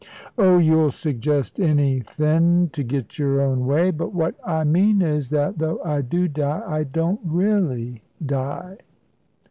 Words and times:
"Oh, 0.35 0.57
you'll 0.57 0.89
suggest 0.89 1.59
anythin' 1.59 2.69
to 2.71 2.81
get 2.81 3.19
your 3.19 3.39
own 3.39 3.67
way. 3.67 3.91
But 3.91 4.15
what 4.15 4.33
I 4.43 4.63
mean 4.63 5.03
is 5.03 5.29
that, 5.29 5.59
though 5.59 5.79
I 5.85 6.01
do 6.01 6.27
die, 6.27 6.63
I 6.65 6.85
don't 6.85 7.21
really 7.23 8.01
die." 8.25 8.77